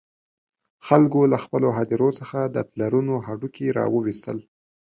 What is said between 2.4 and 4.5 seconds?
د پلرونو هډوکي را وویستل.